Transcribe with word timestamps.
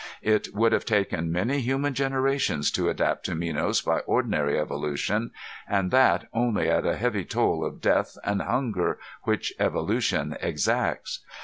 It 0.23 0.47
would 0.55 0.71
have 0.71 0.83
taken 0.83 1.31
many 1.31 1.59
human 1.59 1.93
generations 1.93 2.71
to 2.71 2.89
adapt 2.89 3.23
to 3.27 3.35
Minos 3.35 3.81
by 3.83 3.99
ordinary 3.99 4.57
evolution, 4.57 5.29
and 5.69 5.91
that 5.91 6.25
only 6.33 6.67
at 6.71 6.87
a 6.87 6.95
heavy 6.97 7.23
toll 7.23 7.63
of 7.63 7.81
death 7.81 8.17
and 8.23 8.41
hunger 8.41 8.97
which 9.25 9.53
evolution 9.59 10.35
exacts. 10.41 11.19